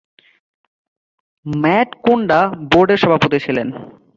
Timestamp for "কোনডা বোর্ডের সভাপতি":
2.05-3.37